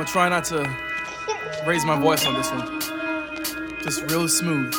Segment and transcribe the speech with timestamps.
[0.00, 0.64] gonna try not to
[1.66, 2.80] raise my voice on this one.
[3.84, 4.72] Just real smooth.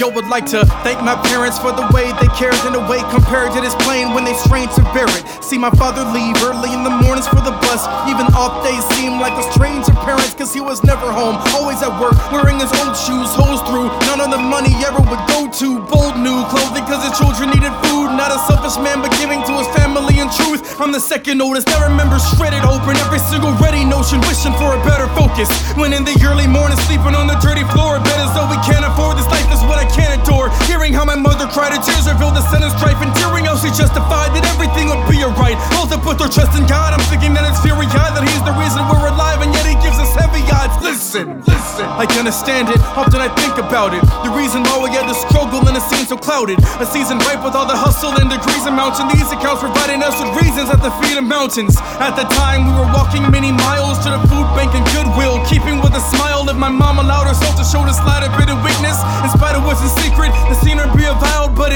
[0.00, 2.98] Yo, would like to thank my parents for the way they cared in a way
[3.12, 5.22] compared to this plane when they strained to bear it.
[5.44, 7.84] See my father leave early in the mornings for the bus.
[8.08, 11.92] Even off days seemed like a strange appearance, cause he was never home, always at
[12.00, 13.92] work, wearing his old shoes, holes through.
[14.08, 17.70] None of the money ever would go to bold new clothing, cause his children needed
[17.84, 18.16] food.
[18.16, 19.55] Not a selfish man, but giving to
[20.86, 24.80] I'm the second oldest, I remember shredded open every single ready notion, wishing for a
[24.86, 25.50] better focus.
[25.74, 28.86] When in the early morning, sleeping on the dirty floor, bed as though we can't
[28.86, 30.46] afford this life is what I can't adore.
[30.70, 33.74] Hearing how my mother cried, her tears revealed the and strife, and tearing how she
[33.74, 35.58] justified that everything would be alright.
[35.74, 36.94] Both have put their trust in God.
[36.94, 38.15] I'm thinking that it's fury eyed
[41.16, 42.76] Listen, listen, I can understand it.
[42.92, 44.04] Often I think about it.
[44.20, 46.60] The reason why we had to struggle in a scene so clouded.
[46.76, 49.08] A season ripe with all the hustle and degrees amounting.
[49.08, 51.80] These accounts providing us with reasons at the feet of mountains.
[52.04, 55.80] At the time, we were walking many miles to the food bank and Goodwill, keeping
[55.80, 56.44] with a smile.
[56.52, 59.64] If my mom allowed herself to show the slight bit of weakness, in spite of
[59.64, 60.76] what's in secret, the scene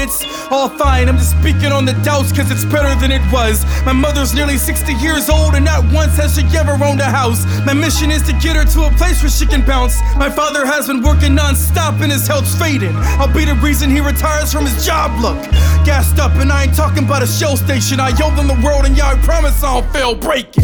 [0.01, 1.07] it's all fine.
[1.07, 3.63] I'm just speaking on the doubts, cause it's better than it was.
[3.85, 7.45] My mother's nearly 60 years old, and not once has she ever owned a house.
[7.65, 9.99] My mission is to get her to a place where she can bounce.
[10.17, 12.95] My father has been working non-stop and his health's fading.
[13.21, 15.39] I'll be the reason he retires from his job, look.
[15.85, 17.99] Gassed up, and I ain't talking about a shell station.
[17.99, 20.15] I owe them the world, and I promise I'll fail.
[20.15, 20.63] Break it.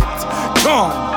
[0.64, 1.17] Gone.